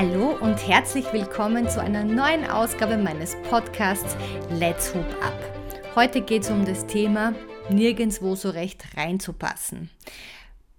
[0.00, 4.16] Hallo und herzlich willkommen zu einer neuen Ausgabe meines Podcasts
[4.48, 5.96] Let's Hoop Up.
[5.96, 7.34] Heute geht es um das Thema
[7.68, 9.90] nirgendwo so recht reinzupassen.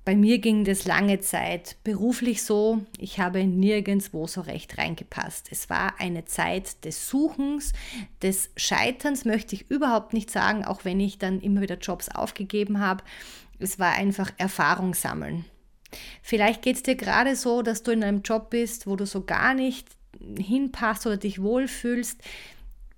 [0.06, 5.50] Bei mir ging das lange Zeit beruflich so, ich habe nirgendwo so recht reingepasst.
[5.52, 7.74] Es war eine Zeit des Suchens,
[8.22, 12.80] des Scheiterns möchte ich überhaupt nicht sagen, auch wenn ich dann immer wieder Jobs aufgegeben
[12.80, 13.04] habe.
[13.60, 15.44] Es war einfach Erfahrung sammeln.
[16.22, 19.24] Vielleicht geht es dir gerade so, dass du in einem Job bist, wo du so
[19.24, 19.88] gar nicht
[20.38, 22.22] hinpasst oder dich wohlfühlst.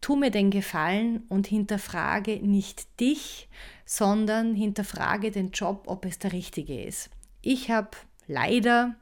[0.02, 3.48] Tu mir den Gefallen und hinterfrage nicht dich,
[3.86, 7.10] sondern hinterfrage den Job, ob es der richtige ist.
[7.42, 7.92] Ich habe
[8.28, 8.96] leider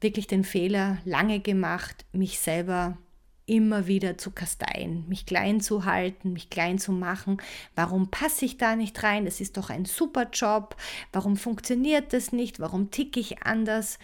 [0.00, 2.98] wirklich den Fehler lange gemacht, mich selber
[3.48, 7.38] immer wieder zu kasteien, mich klein zu halten, mich klein zu machen.
[7.74, 9.24] Warum passe ich da nicht rein?
[9.24, 10.76] Das ist doch ein super Job.
[11.12, 12.60] Warum funktioniert das nicht?
[12.60, 13.98] Warum ticke ich anders?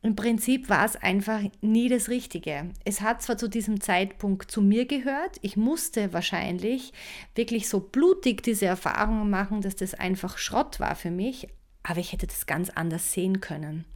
[0.00, 2.70] Im Prinzip war es einfach nie das Richtige.
[2.84, 6.92] Es hat zwar zu diesem Zeitpunkt zu mir gehört, ich musste wahrscheinlich
[7.34, 11.48] wirklich so blutig diese Erfahrungen machen, dass das einfach Schrott war für mich,
[11.88, 13.86] aber ich hätte das ganz anders sehen können.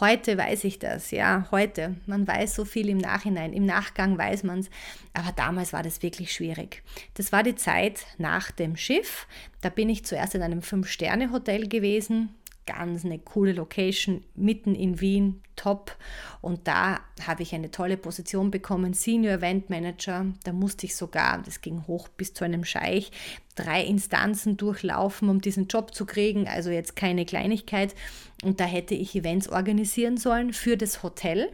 [0.00, 1.96] Heute weiß ich das, ja, heute.
[2.06, 4.70] Man weiß so viel im Nachhinein, im Nachgang weiß man es,
[5.12, 6.82] aber damals war das wirklich schwierig.
[7.12, 9.26] Das war die Zeit nach dem Schiff.
[9.60, 12.34] Da bin ich zuerst in einem Fünf-Sterne-Hotel gewesen,
[12.66, 15.96] ganz eine coole Location mitten in Wien, top.
[16.40, 20.26] Und da habe ich eine tolle Position bekommen, Senior Event Manager.
[20.44, 23.10] Da musste ich sogar, das ging hoch bis zu einem Scheich,
[23.54, 26.48] drei Instanzen durchlaufen, um diesen Job zu kriegen.
[26.48, 27.94] Also jetzt keine Kleinigkeit.
[28.42, 31.50] Und da hätte ich Events organisieren sollen für das Hotel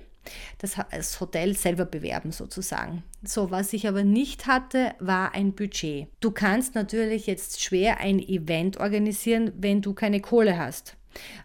[0.58, 3.02] das Hotel selber bewerben sozusagen.
[3.22, 6.08] So, was ich aber nicht hatte, war ein Budget.
[6.20, 10.97] Du kannst natürlich jetzt schwer ein Event organisieren, wenn du keine Kohle hast.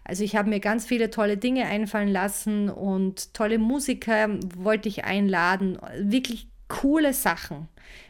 [0.04, 5.04] Also ich habe mir ganz viele tolle Dinge einfallen lassen und tolle Musiker wollte ich
[5.04, 7.68] einladen, wirklich coole Sachen,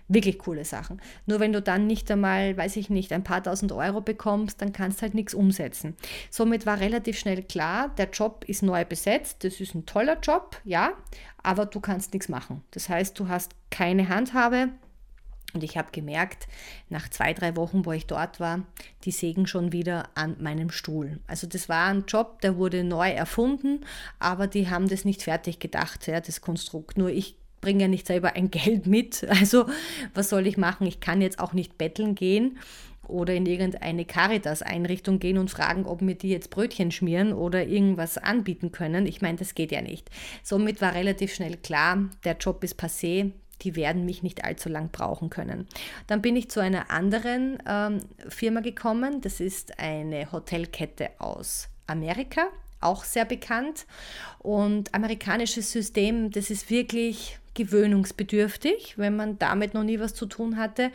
[0.09, 1.01] wirklich coole Sachen.
[1.27, 4.73] Nur wenn du dann nicht einmal, weiß ich nicht, ein paar tausend Euro bekommst, dann
[4.73, 5.97] kannst halt nichts umsetzen.
[6.31, 10.61] Somit war relativ schnell klar, der Job ist neu besetzt, das ist ein toller Job,
[10.65, 10.93] ja,
[11.43, 12.63] aber du kannst nichts machen.
[12.71, 14.71] Das heißt, du hast keine Handhabe,
[15.55, 16.49] und ich habe gemerkt,
[16.89, 18.65] nach zwei, drei Wochen, wo ich dort war,
[19.05, 21.21] die sägen schon wieder an meinem Stuhl.
[21.27, 23.81] Also das war ein Job, der wurde neu erfunden,
[24.19, 26.99] aber die haben das nicht fertig gedacht, ja, das Konstrukt.
[26.99, 29.25] Nur ich bringe ja nicht selber ein Geld mit.
[29.29, 29.67] Also
[30.13, 30.87] was soll ich machen?
[30.87, 32.59] Ich kann jetzt auch nicht betteln gehen
[33.09, 38.19] oder in irgendeine Caritas-Einrichtung gehen und fragen, ob mir die jetzt Brötchen schmieren oder irgendwas
[38.19, 39.07] anbieten können.
[39.07, 40.11] Ich meine, das geht ja nicht.
[40.43, 43.33] Somit war relativ schnell klar, der Job ist passé,
[43.63, 45.67] die werden mich nicht allzu lang brauchen können.
[46.07, 49.21] Dann bin ich zu einer anderen ähm, Firma gekommen.
[49.21, 52.49] Das ist eine Hotelkette aus Amerika,
[52.81, 53.87] auch sehr bekannt.
[54.39, 60.57] Und amerikanisches System, das ist wirklich gewöhnungsbedürftig, wenn man damit noch nie was zu tun
[60.57, 60.91] hatte.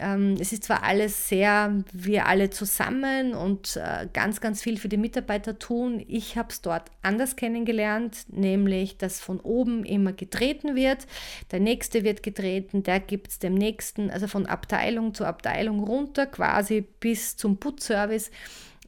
[0.00, 4.88] Ähm, es ist zwar alles sehr, wir alle zusammen und äh, ganz, ganz viel für
[4.88, 6.02] die Mitarbeiter tun.
[6.08, 11.06] Ich habe es dort anders kennengelernt, nämlich, dass von oben immer getreten wird.
[11.50, 16.26] Der nächste wird getreten, der gibt es dem nächsten, also von Abteilung zu Abteilung runter,
[16.26, 18.30] quasi bis zum Putzservice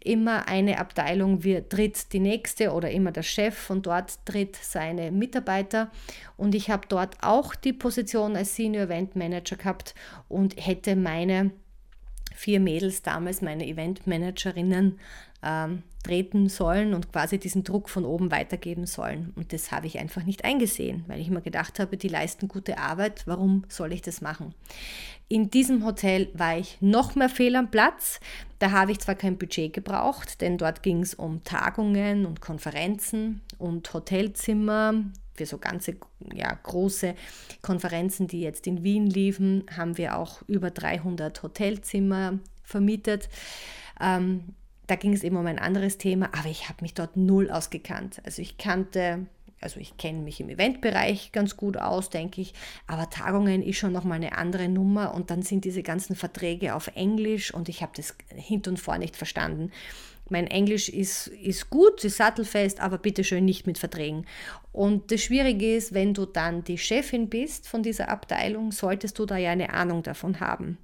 [0.05, 5.11] immer eine Abteilung wird, tritt die nächste oder immer der Chef und dort tritt seine
[5.11, 5.91] Mitarbeiter.
[6.37, 9.95] Und ich habe dort auch die Position als Senior Event Manager gehabt
[10.29, 11.53] und hätte meine
[12.35, 14.99] vier Mädels damals, meine Event Managerinnen,
[15.43, 19.33] ähm, treten sollen und quasi diesen Druck von oben weitergeben sollen.
[19.37, 22.79] Und das habe ich einfach nicht eingesehen, weil ich immer gedacht habe, die leisten gute
[22.79, 24.55] Arbeit, warum soll ich das machen?
[25.29, 28.21] In diesem Hotel war ich noch mehr fehl am Platz.
[28.59, 33.41] Da habe ich zwar kein Budget gebraucht, denn dort ging es um Tagungen und Konferenzen
[33.59, 34.95] und Hotelzimmer.
[35.35, 35.97] Für so ganze
[36.35, 37.15] ja, große
[37.63, 43.31] Konferenzen, die jetzt in Wien liefen, haben wir auch über 300 Hotelzimmer vermietet.
[43.99, 44.55] Ähm,
[44.87, 48.21] da ging es eben um ein anderes Thema, aber ich habe mich dort null ausgekannt.
[48.25, 49.27] Also ich kannte,
[49.63, 52.55] also ich kenne mich im Eventbereich ganz gut aus, denke ich,
[52.87, 56.89] aber Tagungen ist schon nochmal eine andere Nummer und dann sind diese ganzen Verträge auf
[56.95, 59.71] Englisch und ich habe das hint und vor nicht verstanden.
[60.29, 64.25] Mein Englisch ist, ist gut, ist sattelfest, aber bitteschön nicht mit Verträgen.
[64.73, 69.27] Und das Schwierige ist, wenn du dann die Chefin bist von dieser Abteilung, solltest du
[69.27, 70.79] da ja eine Ahnung davon haben.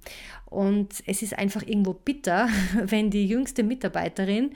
[0.45, 2.47] Und es ist einfach irgendwo bitter,
[2.83, 4.51] wenn die jüngste Mitarbeiterin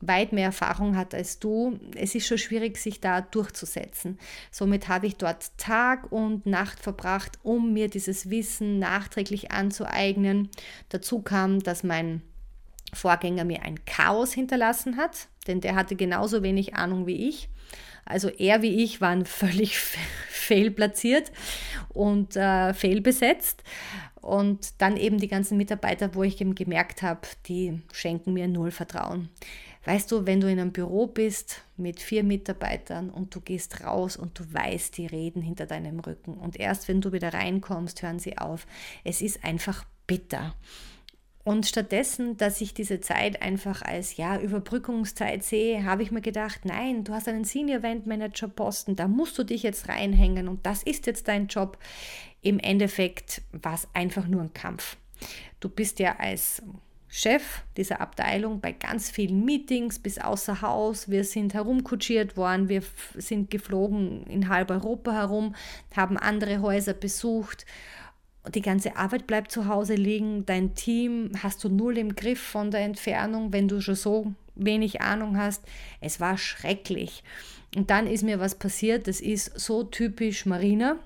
[0.00, 1.78] weit mehr Erfahrung hat als du.
[1.94, 4.18] Es ist schon schwierig, sich da durchzusetzen.
[4.50, 10.50] Somit habe ich dort Tag und Nacht verbracht, um mir dieses Wissen nachträglich anzueignen.
[10.88, 12.22] Dazu kam, dass mein
[12.92, 15.28] Vorgänger mir ein Chaos hinterlassen hat.
[15.46, 17.48] denn der hatte genauso wenig Ahnung wie ich.
[18.04, 21.32] Also er wie ich waren völlig fehlplatziert
[21.88, 23.62] und äh, fehlbesetzt.
[24.20, 28.72] Und dann eben die ganzen Mitarbeiter, wo ich eben gemerkt habe, die schenken mir null
[28.72, 29.28] Vertrauen.
[29.86, 34.16] Weißt du, wenn du in einem Büro bist mit vier Mitarbeitern und du gehst raus
[34.16, 38.18] und du weißt, die reden hinter deinem Rücken und erst wenn du wieder reinkommst, hören
[38.18, 38.66] sie auf.
[39.04, 40.56] Es ist einfach bitter.
[41.44, 46.64] Und stattdessen, dass ich diese Zeit einfach als ja, Überbrückungszeit sehe, habe ich mir gedacht,
[46.64, 50.66] nein, du hast einen Senior Event Manager Posten, da musst du dich jetzt reinhängen und
[50.66, 51.78] das ist jetzt dein Job.
[52.42, 54.96] Im Endeffekt war es einfach nur ein Kampf.
[55.60, 56.60] Du bist ja als
[57.18, 61.08] Chef dieser Abteilung bei ganz vielen Meetings bis außer Haus.
[61.08, 62.82] Wir sind herumkutschiert worden, wir
[63.14, 65.54] sind geflogen in halb Europa herum,
[65.96, 67.64] haben andere Häuser besucht.
[68.54, 72.70] Die ganze Arbeit bleibt zu Hause liegen, dein Team hast du null im Griff von
[72.70, 75.64] der Entfernung, wenn du schon so wenig Ahnung hast.
[76.02, 77.24] Es war schrecklich.
[77.74, 80.98] Und dann ist mir was passiert, das ist so typisch Marina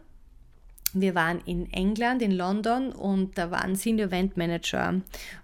[0.93, 5.01] wir waren in England, in London und da waren Senior Event Manager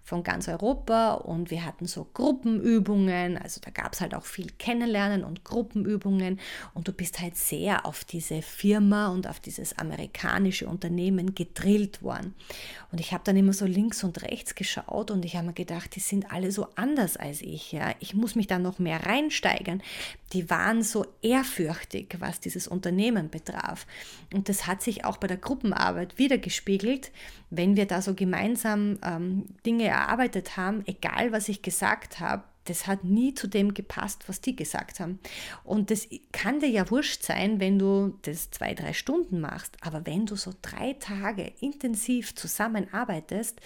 [0.06, 4.52] von ganz Europa und wir hatten so Gruppenübungen, also da gab es halt auch viel
[4.56, 6.38] Kennenlernen und Gruppenübungen
[6.74, 12.34] und du bist halt sehr auf diese Firma und auf dieses amerikanische Unternehmen gedrillt worden.
[12.92, 15.96] Und ich habe dann immer so links und rechts geschaut und ich habe mir gedacht,
[15.96, 17.92] die sind alle so anders als ich, ja.
[17.98, 19.82] Ich muss mich da noch mehr reinsteigern.
[20.32, 23.86] Die waren so ehrfürchtig, was dieses Unternehmen betraf.
[24.32, 27.12] Und das hat sich auch bei der der Gruppenarbeit wiedergespiegelt,
[27.50, 32.86] wenn wir da so gemeinsam ähm, Dinge erarbeitet haben, egal was ich gesagt habe, das
[32.86, 35.18] hat nie zu dem gepasst, was die gesagt haben.
[35.64, 39.76] Und das kann dir ja wurscht sein, wenn du das zwei, drei Stunden machst.
[39.80, 43.60] Aber wenn du so drei Tage intensiv zusammenarbeitest,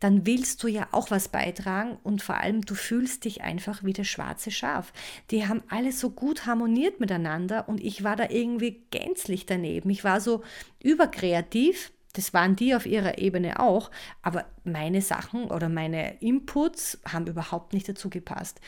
[0.00, 3.92] dann willst du ja auch was beitragen und vor allem du fühlst dich einfach wie
[3.92, 4.92] das schwarze Schaf.
[5.30, 9.90] Die haben alle so gut harmoniert miteinander und ich war da irgendwie gänzlich daneben.
[9.90, 10.42] Ich war so
[10.82, 13.92] überkreativ das waren die auf ihrer Ebene auch,
[14.22, 18.60] aber meine Sachen oder meine Inputs haben überhaupt nicht dazu gepasst.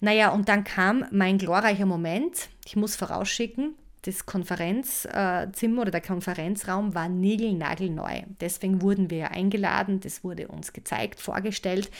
[0.00, 2.50] Naja, und dann kam mein glorreicher Moment.
[2.66, 8.24] Ich muss vorausschicken, das Konferenzzimmer oder der Konferenzraum war niegelnagelneu.
[8.40, 11.90] Deswegen wurden wir eingeladen, das wurde uns gezeigt, vorgestellt.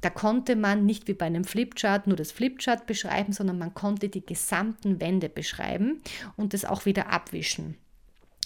[0.00, 4.08] Da konnte man nicht wie bei einem Flipchart nur das Flipchart beschreiben, sondern man konnte
[4.08, 6.00] die gesamten Wände beschreiben
[6.36, 7.76] und das auch wieder abwischen.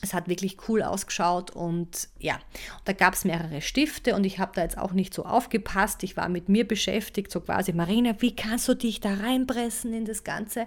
[0.04, 2.38] Es hat wirklich cool ausgeschaut und ja,
[2.84, 6.02] da gab es mehrere Stifte und ich habe da jetzt auch nicht so aufgepasst.
[6.02, 10.04] Ich war mit mir beschäftigt, so quasi, Marina, wie kannst du dich da reinpressen in
[10.04, 10.66] das Ganze?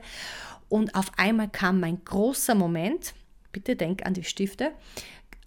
[0.70, 3.14] Und auf einmal kam mein großer Moment,
[3.52, 4.72] bitte denk an die Stifte.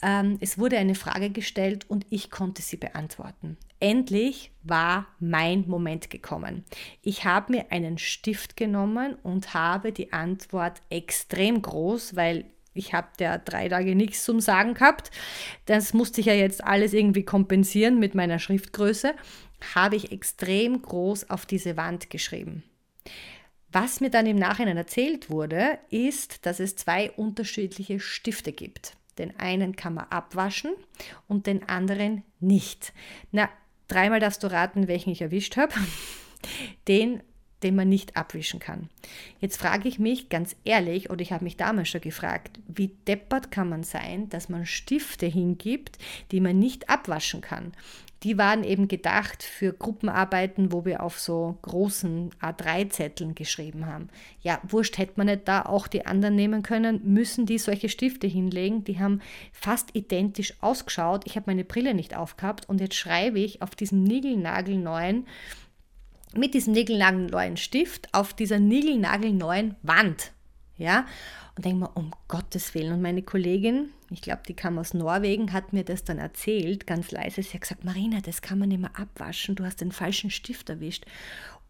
[0.03, 3.57] Ähm, es wurde eine Frage gestellt und ich konnte sie beantworten.
[3.81, 6.65] Endlich war mein Moment gekommen.
[7.03, 12.45] Ich habe mir einen Stift genommen und habe die Antwort extrem groß, weil
[12.81, 15.11] ich habe der drei Tage nichts zum Sagen gehabt.
[15.67, 19.13] Das musste ich ja jetzt alles irgendwie kompensieren mit meiner Schriftgröße.
[19.75, 22.63] Habe ich extrem groß auf diese Wand geschrieben.
[23.71, 28.97] Was mir dann im Nachhinein erzählt wurde, ist, dass es zwei unterschiedliche Stifte gibt.
[29.19, 30.73] Den einen kann man abwaschen
[31.29, 32.95] und den anderen nicht.
[33.31, 33.51] Na,
[33.89, 35.75] dreimal darfst du raten, welchen ich erwischt habe.
[36.89, 37.23] Den
[37.63, 38.89] den man nicht abwischen kann.
[39.41, 43.51] Jetzt frage ich mich ganz ehrlich, oder ich habe mich damals schon gefragt, wie deppert
[43.51, 45.99] kann man sein, dass man Stifte hingibt,
[46.31, 47.73] die man nicht abwaschen kann.
[48.23, 54.11] Die waren eben gedacht für Gruppenarbeiten, wo wir auf so großen A3-Zetteln geschrieben haben.
[54.43, 58.27] Ja, wurscht, hätte man nicht da auch die anderen nehmen können, müssen die solche Stifte
[58.27, 58.85] hinlegen.
[58.85, 61.23] Die haben fast identisch ausgeschaut.
[61.25, 65.27] Ich habe meine Brille nicht aufgehabt und jetzt schreibe ich auf diesem niegelnagelneuen
[66.35, 70.33] mit diesem niegelnagelneuen Stift auf dieser niegelnagelneuen Wand.
[70.77, 71.07] Ja,
[71.57, 72.95] und denke mir, um Gottes Willen.
[72.95, 77.11] Und meine Kollegin, ich glaube, die kam aus Norwegen, hat mir das dann erzählt, ganz
[77.11, 77.43] leise.
[77.43, 80.71] Sie hat gesagt, Marina, das kann man nicht mehr abwaschen, du hast den falschen Stift
[80.71, 81.05] erwischt.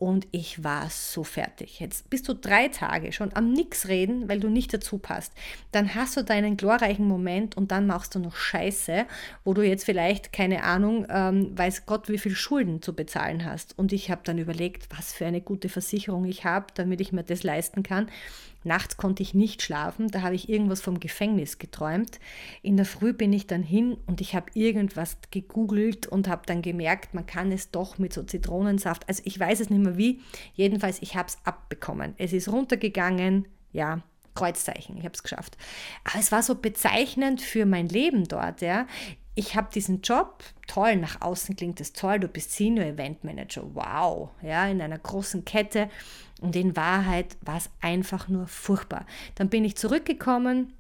[0.01, 1.79] Und ich war so fertig.
[1.79, 5.35] Jetzt bist du drei Tage schon am Nix reden, weil du nicht dazu passt.
[5.73, 9.05] Dann hast du deinen glorreichen Moment und dann machst du noch Scheiße,
[9.45, 13.79] wo du jetzt vielleicht, keine Ahnung, ähm, weiß Gott, wie viel Schulden zu bezahlen hast.
[13.79, 17.23] Und ich habe dann überlegt, was für eine gute Versicherung ich habe, damit ich mir
[17.23, 18.09] das leisten kann.
[18.63, 22.21] Nachts konnte ich nicht schlafen, da habe ich irgendwas vom Gefängnis geträumt.
[22.63, 26.63] In der Früh bin ich dann hin und ich habe irgendwas gegoogelt und habe dann
[26.63, 30.21] gemerkt, man kann es doch mit so Zitronensaft, also ich weiß es nicht mehr wie,
[30.55, 32.15] jedenfalls ich habe es abbekommen.
[32.19, 34.03] Es ist runtergegangen, ja,
[34.35, 35.57] Kreuzzeichen, ich habe es geschafft.
[36.05, 38.87] Aber es war so bezeichnend für mein Leben dort, ja.
[39.35, 43.63] Ich habe diesen Job, toll, nach außen klingt es toll, du bist Senior Event Manager,
[43.75, 45.89] wow, ja, in einer großen Kette
[46.41, 49.07] und in Wahrheit war es einfach nur furchtbar.
[49.37, 50.73] Dann bin ich zurückgekommen,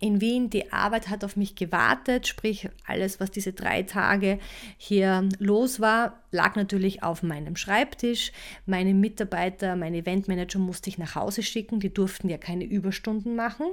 [0.00, 0.50] in Wien.
[0.50, 4.38] Die Arbeit hat auf mich gewartet, sprich alles, was diese drei Tage
[4.76, 8.32] hier los war, lag natürlich auf meinem Schreibtisch.
[8.66, 13.66] Meine Mitarbeiter, meine Eventmanager musste ich nach Hause schicken, die durften ja keine Überstunden machen.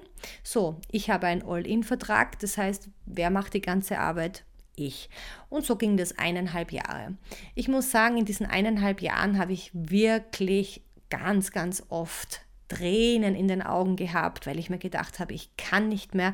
[0.43, 4.43] So, ich habe einen All-In-Vertrag, das heißt, wer macht die ganze Arbeit?
[4.77, 5.09] Ich.
[5.49, 7.15] Und so ging das eineinhalb Jahre.
[7.55, 13.47] Ich muss sagen, in diesen eineinhalb Jahren habe ich wirklich ganz, ganz oft Tränen in
[13.47, 16.33] den Augen gehabt, weil ich mir gedacht habe, ich kann nicht mehr.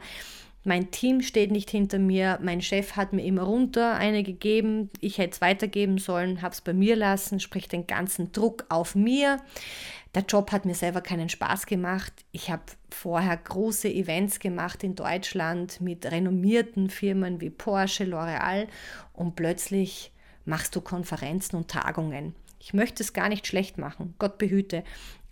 [0.63, 2.37] Mein Team steht nicht hinter mir.
[2.41, 4.91] Mein Chef hat mir immer runter eine gegeben.
[4.99, 8.93] Ich hätte es weitergeben sollen, habe es bei mir lassen, sprich den ganzen Druck auf
[8.93, 9.39] mir.
[10.13, 12.13] Der Job hat mir selber keinen Spaß gemacht.
[12.31, 18.67] Ich habe vorher große Events gemacht in Deutschland mit renommierten Firmen wie Porsche, L'Oreal
[19.13, 20.11] und plötzlich
[20.45, 22.35] machst du Konferenzen und Tagungen.
[22.59, 24.83] Ich möchte es gar nicht schlecht machen, Gott behüte.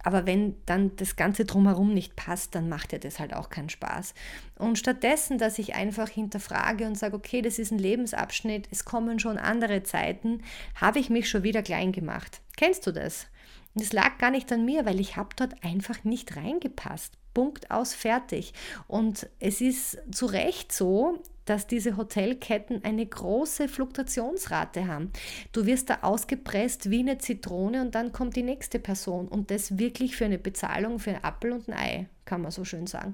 [0.10, 3.70] Aber wenn dann das Ganze drumherum nicht passt, dann macht ja das halt auch keinen
[3.70, 4.16] Spaß.
[4.58, 9.20] Und stattdessen, dass ich einfach hinterfrage und sage, okay, das ist ein Lebensabschnitt, es kommen
[9.20, 10.42] schon andere Zeiten,
[10.74, 12.42] habe ich mich schon wieder klein gemacht.
[12.58, 13.28] Kennst du das?
[13.76, 17.14] Und es lag gar nicht an mir, weil ich habe dort einfach nicht reingepasst.
[17.34, 18.54] Punkt aus, fertig.
[18.88, 25.12] Und es ist zu Recht so, dass diese Hotelketten eine große Fluktuationsrate haben.
[25.52, 29.80] Du wirst da ausgepresst wie eine Zitrone und dann kommt die nächste Person und das
[29.80, 33.14] wirklich für eine Bezahlung für ein Apfel und ein Ei, kann man so schön sagen.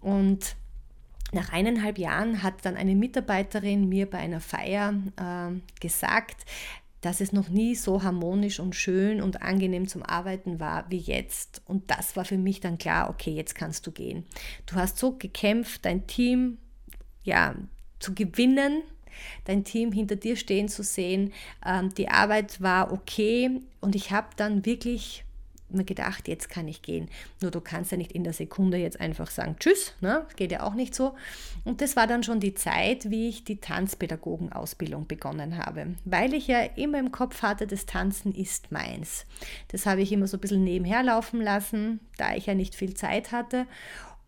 [0.00, 0.54] Und
[1.32, 6.44] nach eineinhalb Jahren hat dann eine Mitarbeiterin mir bei einer Feier äh, gesagt,
[7.02, 11.60] dass es noch nie so harmonisch und schön und angenehm zum Arbeiten war wie jetzt.
[11.66, 14.24] Und das war für mich dann klar, okay, jetzt kannst du gehen.
[14.66, 16.58] Du hast so gekämpft, dein Team
[17.24, 17.56] ja,
[17.98, 18.82] zu gewinnen,
[19.44, 21.32] dein Team hinter dir stehen zu sehen.
[21.66, 25.24] Ähm, die Arbeit war okay und ich habe dann wirklich
[25.74, 27.08] mir gedacht, jetzt kann ich gehen.
[27.40, 30.26] Nur du kannst ja nicht in der Sekunde jetzt einfach sagen, tschüss, ne?
[30.36, 31.14] geht ja auch nicht so.
[31.64, 36.46] Und das war dann schon die Zeit, wie ich die Tanzpädagogenausbildung begonnen habe, weil ich
[36.46, 39.26] ja immer im Kopf hatte, das Tanzen ist meins.
[39.68, 42.94] Das habe ich immer so ein bisschen nebenher laufen lassen, da ich ja nicht viel
[42.94, 43.66] Zeit hatte.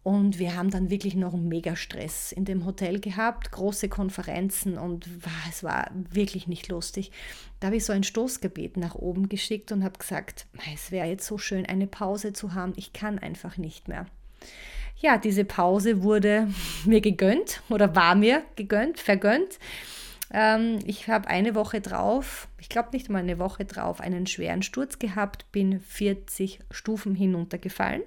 [0.05, 5.09] Und wir haben dann wirklich noch einen Mega-Stress in dem Hotel gehabt, große Konferenzen und
[5.49, 7.11] es war wirklich nicht lustig.
[7.59, 11.27] Da habe ich so ein Stoßgebet nach oben geschickt und habe gesagt, es wäre jetzt
[11.27, 12.75] so schön, eine Pause zu haben.
[12.77, 14.05] Ich kann einfach nicht mehr.
[14.99, 16.49] Ja, diese Pause wurde
[16.85, 19.59] mir gegönnt oder war mir gegönnt, vergönnt.
[20.31, 24.63] Ähm, ich habe eine Woche drauf, ich glaube nicht mal eine Woche drauf, einen schweren
[24.63, 28.03] Sturz gehabt, bin 40 Stufen hinuntergefallen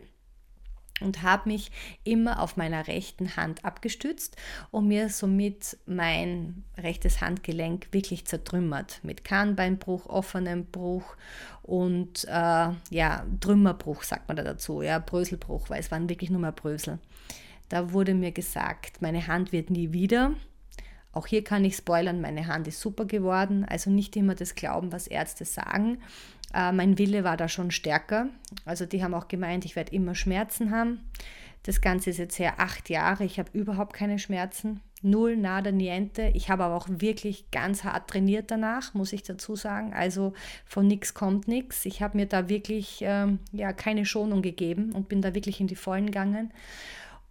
[1.02, 1.72] und habe mich
[2.04, 4.36] immer auf meiner rechten Hand abgestützt
[4.72, 11.16] und mir somit mein rechtes Handgelenk wirklich zertrümmert mit Kahnbeinbruch, offenem Bruch
[11.64, 16.40] und äh, ja, Trümmerbruch sagt man da dazu, ja, Bröselbruch, weil es waren wirklich nur
[16.40, 17.00] mehr Brösel.
[17.70, 20.34] Da wurde mir gesagt, meine Hand wird nie wieder.
[21.12, 23.66] Auch hier kann ich spoilern, meine Hand ist super geworden.
[23.68, 25.98] Also nicht immer das glauben, was Ärzte sagen.
[26.54, 28.28] Äh, mein Wille war da schon stärker.
[28.66, 31.02] Also die haben auch gemeint, ich werde immer Schmerzen haben.
[31.64, 33.26] Das Ganze ist jetzt her acht Jahre.
[33.26, 34.80] Ich habe überhaupt keine Schmerzen.
[35.02, 36.32] Null, nada, niente.
[36.34, 39.94] Ich habe aber auch wirklich ganz hart trainiert danach, muss ich dazu sagen.
[39.94, 40.34] Also
[40.66, 41.86] von nichts kommt nichts.
[41.86, 45.68] Ich habe mir da wirklich ähm, ja, keine Schonung gegeben und bin da wirklich in
[45.68, 46.52] die Vollen gegangen.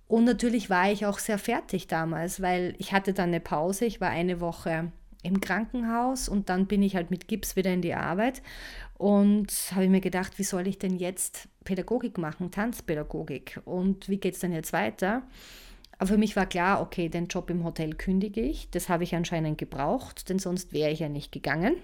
[0.06, 3.86] Und natürlich war ich auch sehr fertig damals, weil ich hatte dann eine Pause.
[3.86, 4.92] Ich war eine Woche
[5.26, 8.42] im Krankenhaus und dann bin ich halt mit Gips wieder in die Arbeit
[8.96, 14.34] und habe mir gedacht, wie soll ich denn jetzt Pädagogik machen, Tanzpädagogik und wie geht
[14.34, 15.22] es denn jetzt weiter?
[15.98, 18.70] Aber für mich war klar, okay, den Job im Hotel kündige ich.
[18.70, 21.76] Das habe ich anscheinend gebraucht, denn sonst wäre ich ja nicht gegangen.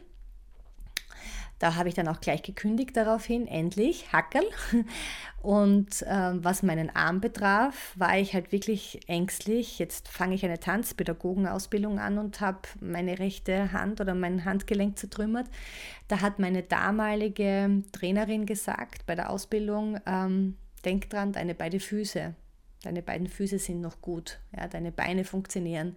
[1.62, 4.42] Da habe ich dann auch gleich gekündigt daraufhin, endlich, Hackel.
[5.42, 9.78] Und ähm, was meinen Arm betraf, war ich halt wirklich ängstlich.
[9.78, 15.46] Jetzt fange ich eine Tanzpädagogenausbildung an und habe meine rechte Hand oder mein Handgelenk zertrümmert.
[16.08, 22.34] Da hat meine damalige Trainerin gesagt bei der Ausbildung, ähm, denk dran, deine beiden Füße,
[22.82, 25.96] deine beiden Füße sind noch gut, ja, deine Beine funktionieren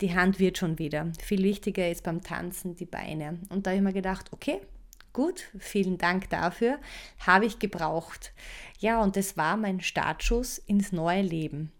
[0.00, 1.10] die Hand wird schon wieder.
[1.20, 3.40] Viel wichtiger ist beim Tanzen die Beine.
[3.48, 4.60] Und da habe ich mir gedacht, okay,
[5.12, 6.78] Gut, vielen Dank dafür.
[7.26, 8.32] Habe ich gebraucht.
[8.78, 11.72] Ja, und das war mein Startschuss ins neue Leben.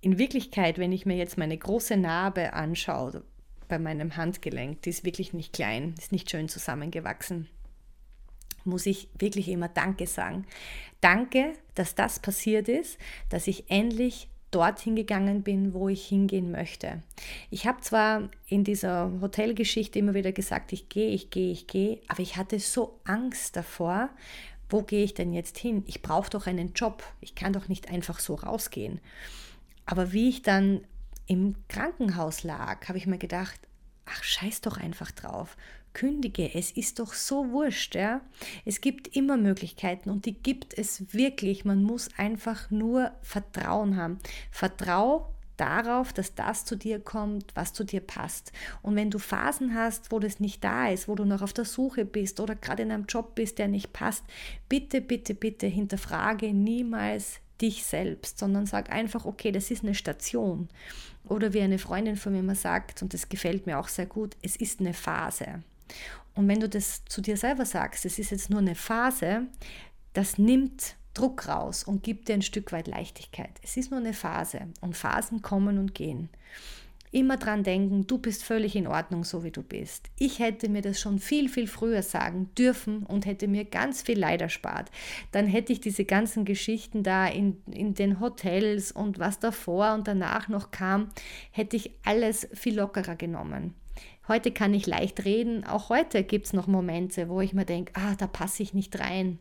[0.00, 3.22] In Wirklichkeit, wenn ich mir jetzt meine große Narbe anschaue
[3.68, 7.48] bei meinem Handgelenk, die ist wirklich nicht klein, ist nicht schön zusammengewachsen,
[8.64, 10.46] muss ich wirklich immer Danke sagen.
[11.00, 17.02] Danke, dass das passiert ist, dass ich endlich dorthin gegangen bin, wo ich hingehen möchte.
[17.50, 22.00] Ich habe zwar in dieser Hotelgeschichte immer wieder gesagt, ich gehe, ich gehe, ich gehe,
[22.06, 24.10] aber ich hatte so Angst davor,
[24.68, 25.82] wo gehe ich denn jetzt hin?
[25.86, 27.02] Ich brauche doch einen Job.
[27.20, 29.00] Ich kann doch nicht einfach so rausgehen.
[29.84, 30.82] Aber wie ich dann
[31.26, 33.60] im Krankenhaus lag, habe ich mir gedacht,
[34.06, 35.56] ach, scheiß doch einfach drauf.
[35.92, 38.20] Kündige, es ist doch so wurscht, ja.
[38.64, 41.64] Es gibt immer Möglichkeiten und die gibt es wirklich.
[41.64, 44.18] Man muss einfach nur Vertrauen haben.
[44.50, 48.52] Vertrau darauf, dass das zu dir kommt, was zu dir passt.
[48.82, 51.64] Und wenn du Phasen hast, wo das nicht da ist, wo du noch auf der
[51.64, 54.24] Suche bist oder gerade in einem Job bist, der nicht passt,
[54.68, 60.68] bitte, bitte, bitte hinterfrage niemals dich selbst, sondern sag einfach, okay, das ist eine Station.
[61.28, 64.36] Oder wie eine Freundin von mir immer sagt, und das gefällt mir auch sehr gut,
[64.42, 65.62] es ist eine Phase.
[66.34, 69.46] Und wenn du das zu dir selber sagst, es ist jetzt nur eine Phase,
[70.12, 73.50] das nimmt Druck raus und gibt dir ein Stück weit Leichtigkeit.
[73.62, 76.30] Es ist nur eine Phase und Phasen kommen und gehen.
[77.14, 80.08] Immer dran denken, du bist völlig in Ordnung, so wie du bist.
[80.18, 84.18] Ich hätte mir das schon viel, viel früher sagen dürfen und hätte mir ganz viel
[84.18, 84.90] Leid erspart.
[85.30, 90.08] Dann hätte ich diese ganzen Geschichten da in, in den Hotels und was davor und
[90.08, 91.10] danach noch kam,
[91.50, 93.74] hätte ich alles viel lockerer genommen.
[94.26, 95.64] Heute kann ich leicht reden.
[95.66, 98.98] Auch heute gibt es noch Momente, wo ich mir denke, ah, da passe ich nicht
[98.98, 99.38] rein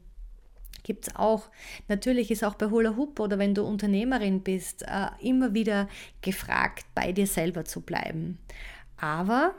[0.84, 1.50] gibt es auch.
[1.88, 5.88] Natürlich ist auch bei Hula Hoop oder wenn du Unternehmerin bist, äh, immer wieder
[6.22, 8.40] gefragt, bei dir selber zu bleiben.
[8.98, 9.56] Aber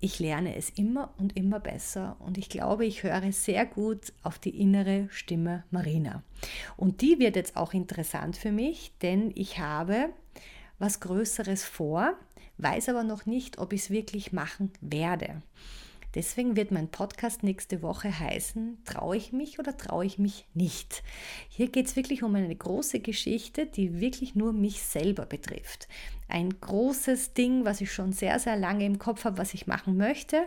[0.00, 4.38] ich lerne es immer und immer besser und ich glaube, ich höre sehr gut auf
[4.38, 6.24] die innere Stimme Marina.
[6.76, 10.10] Und die wird jetzt auch interessant für mich, denn ich habe
[10.80, 12.14] was Größeres vor,
[12.58, 15.40] weiß aber noch nicht, ob ich es wirklich machen werde.
[16.14, 21.02] Deswegen wird mein Podcast nächste Woche heißen, traue ich mich oder traue ich mich nicht.
[21.48, 25.88] Hier geht es wirklich um eine große Geschichte, die wirklich nur mich selber betrifft.
[26.28, 29.96] Ein großes Ding, was ich schon sehr, sehr lange im Kopf habe, was ich machen
[29.96, 30.46] möchte.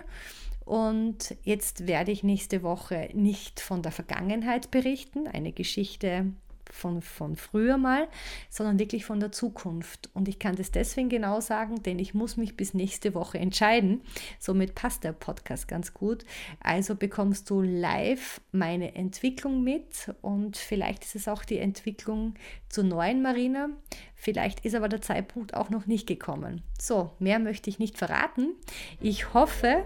[0.65, 6.33] Und jetzt werde ich nächste Woche nicht von der Vergangenheit berichten, eine Geschichte,
[6.75, 8.07] von, von früher mal,
[8.49, 10.09] sondern wirklich von der Zukunft.
[10.13, 14.01] Und ich kann das deswegen genau sagen, denn ich muss mich bis nächste Woche entscheiden.
[14.39, 16.25] Somit passt der Podcast ganz gut.
[16.59, 22.35] Also bekommst du live meine Entwicklung mit und vielleicht ist es auch die Entwicklung
[22.69, 23.69] zur neuen Marina.
[24.15, 26.61] Vielleicht ist aber der Zeitpunkt auch noch nicht gekommen.
[26.79, 28.53] So, mehr möchte ich nicht verraten.
[28.99, 29.83] Ich hoffe,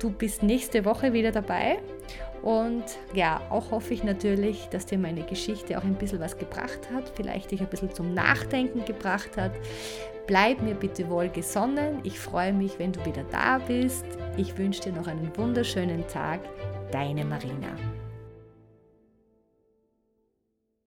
[0.00, 1.78] du bist nächste Woche wieder dabei
[2.44, 6.90] und ja, auch hoffe ich natürlich, dass dir meine Geschichte auch ein bisschen was gebracht
[6.92, 9.52] hat, vielleicht dich ein bisschen zum Nachdenken gebracht hat.
[10.26, 12.00] Bleib mir bitte wohl gesonnen.
[12.02, 14.04] Ich freue mich, wenn du wieder da bist.
[14.36, 16.40] Ich wünsche dir noch einen wunderschönen Tag.
[16.92, 17.68] Deine Marina.